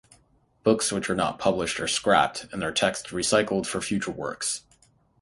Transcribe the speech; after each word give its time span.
Books 0.63 0.91
which 0.91 1.11
are 1.11 1.15
not 1.15 1.37
published 1.37 1.79
are 1.79 1.87
scrapped, 1.87 2.47
and 2.51 2.59
their 2.59 2.71
text 2.71 3.09
recycled 3.09 3.67
for 3.67 3.81
future 3.81 4.09
works. 4.09 4.63